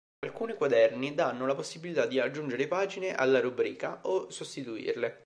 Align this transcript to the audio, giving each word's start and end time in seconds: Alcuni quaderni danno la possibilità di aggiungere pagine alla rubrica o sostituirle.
Alcuni 0.25 0.55
quaderni 0.55 1.13
danno 1.13 1.45
la 1.45 1.53
possibilità 1.53 2.07
di 2.07 2.19
aggiungere 2.19 2.67
pagine 2.67 3.13
alla 3.13 3.39
rubrica 3.39 3.99
o 4.05 4.31
sostituirle. 4.31 5.19